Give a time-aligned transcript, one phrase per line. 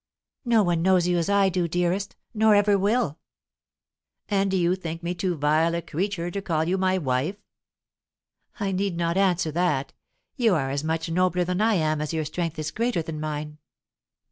[0.45, 3.19] "No one knows you as I do, dearest, nor ever will."
[4.29, 7.35] "And do you think me too vile a creature to call you my wife?"
[8.59, 9.93] "I need not answer that.
[10.35, 13.59] You are as much nobler than I am as your strength is greater than mine."